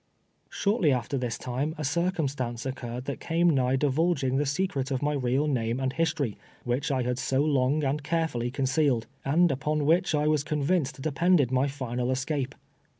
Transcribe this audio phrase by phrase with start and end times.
[0.49, 5.13] Shortly after this time a circumstance occurred that came nigh divulging the secret of my
[5.13, 10.15] real name and history, which I had so long and carefully concealed, and upon which
[10.15, 12.55] I was convinced depended my final escape.